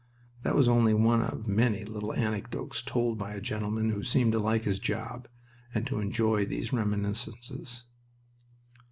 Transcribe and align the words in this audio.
That 0.41 0.55
was 0.55 0.67
only 0.67 0.95
one 0.95 1.21
of 1.21 1.45
many 1.45 1.85
little 1.85 2.11
anecdotes 2.11 2.81
told 2.81 3.19
by 3.19 3.35
a 3.35 3.39
gentleman 3.39 3.91
who 3.91 4.01
seemed 4.01 4.31
to 4.31 4.39
like 4.39 4.63
his 4.63 4.79
job 4.79 5.27
and 5.75 5.85
to 5.85 5.99
enjoy 5.99 6.43
these 6.43 6.73
reminiscences. 6.73 7.83